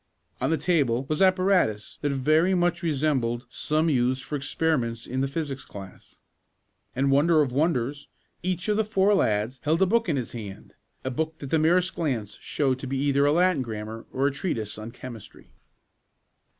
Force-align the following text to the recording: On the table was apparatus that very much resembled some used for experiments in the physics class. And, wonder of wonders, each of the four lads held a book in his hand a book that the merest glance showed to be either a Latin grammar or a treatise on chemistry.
On 0.41 0.49
the 0.49 0.57
table 0.57 1.05
was 1.07 1.21
apparatus 1.21 1.99
that 2.01 2.11
very 2.11 2.55
much 2.55 2.81
resembled 2.81 3.45
some 3.49 3.87
used 3.87 4.23
for 4.23 4.35
experiments 4.35 5.05
in 5.05 5.21
the 5.21 5.27
physics 5.27 5.63
class. 5.63 6.17
And, 6.95 7.11
wonder 7.11 7.41
of 7.43 7.51
wonders, 7.51 8.07
each 8.41 8.67
of 8.67 8.77
the 8.77 8.83
four 8.83 9.13
lads 9.13 9.59
held 9.61 9.79
a 9.79 9.85
book 9.85 10.09
in 10.09 10.15
his 10.17 10.31
hand 10.31 10.73
a 11.03 11.11
book 11.11 11.37
that 11.37 11.51
the 11.51 11.59
merest 11.59 11.93
glance 11.93 12.39
showed 12.41 12.79
to 12.79 12.87
be 12.87 12.97
either 12.97 13.27
a 13.27 13.31
Latin 13.31 13.61
grammar 13.61 14.07
or 14.11 14.25
a 14.25 14.31
treatise 14.31 14.79
on 14.79 14.89
chemistry. 14.89 15.51